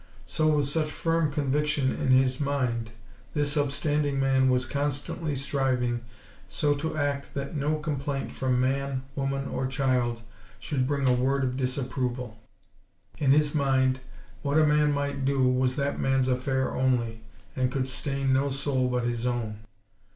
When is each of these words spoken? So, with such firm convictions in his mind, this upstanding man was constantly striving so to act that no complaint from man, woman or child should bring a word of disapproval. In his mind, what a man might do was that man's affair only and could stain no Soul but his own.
So, 0.25 0.55
with 0.57 0.65
such 0.67 0.89
firm 0.89 1.31
convictions 1.31 2.01
in 2.01 2.07
his 2.07 2.39
mind, 2.39 2.89
this 3.35 3.55
upstanding 3.55 4.19
man 4.19 4.49
was 4.49 4.65
constantly 4.65 5.35
striving 5.35 6.01
so 6.47 6.73
to 6.73 6.97
act 6.97 7.35
that 7.35 7.55
no 7.55 7.75
complaint 7.77 8.31
from 8.31 8.59
man, 8.59 9.03
woman 9.15 9.47
or 9.47 9.67
child 9.67 10.23
should 10.59 10.87
bring 10.87 11.07
a 11.07 11.13
word 11.13 11.43
of 11.43 11.55
disapproval. 11.55 12.39
In 13.19 13.29
his 13.31 13.53
mind, 13.53 13.99
what 14.41 14.57
a 14.57 14.65
man 14.65 14.91
might 14.91 15.23
do 15.23 15.47
was 15.47 15.75
that 15.75 15.99
man's 15.99 16.27
affair 16.27 16.73
only 16.73 17.21
and 17.55 17.71
could 17.71 17.85
stain 17.85 18.33
no 18.33 18.49
Soul 18.49 18.87
but 18.87 19.03
his 19.03 19.27
own. 19.27 19.59